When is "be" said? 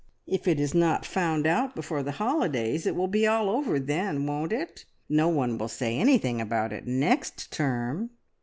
3.07-3.27